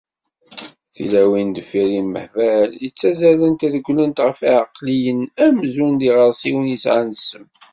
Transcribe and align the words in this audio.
Tilawin 0.93 1.49
deffir 1.55 1.89
imehbal 1.99 2.69
i 2.85 2.87
ttazzalent; 2.91 3.61
regglent 3.73 4.23
ɣef 4.25 4.39
iεeqliyen 4.47 5.21
amzun 5.45 5.93
d 5.99 6.01
iɣersiwen 6.09 6.69
yesεan 6.71 7.09
ssem. 7.15 7.45